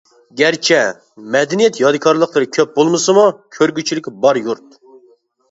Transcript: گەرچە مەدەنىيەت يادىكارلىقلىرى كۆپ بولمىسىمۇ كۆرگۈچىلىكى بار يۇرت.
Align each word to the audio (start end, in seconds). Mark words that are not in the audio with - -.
گەرچە 0.39 0.77
مەدەنىيەت 1.35 1.77
يادىكارلىقلىرى 1.81 2.49
كۆپ 2.57 2.73
بولمىسىمۇ 2.81 3.27
كۆرگۈچىلىكى 3.59 4.17
بار 4.27 4.43
يۇرت. 4.43 4.75